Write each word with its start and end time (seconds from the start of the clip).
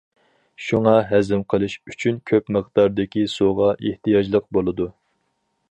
شۇڭا 0.67 0.93
ھەزىم 1.09 1.43
قىلىش 1.55 1.75
ئۈچۈن 1.91 2.17
كۆپ 2.31 2.49
مىقداردىكى 2.57 3.27
سۇغا 3.35 3.69
ئېھتىياجلىق 3.75 4.49
بولىدۇ. 4.59 4.91